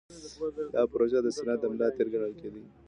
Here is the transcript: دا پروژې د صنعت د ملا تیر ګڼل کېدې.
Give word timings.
دا 0.73 0.81
پروژې 0.91 1.19
د 1.23 1.27
صنعت 1.37 1.59
د 1.61 1.65
ملا 1.71 1.87
تیر 1.95 2.07
ګڼل 2.13 2.33
کېدې. 2.39 2.63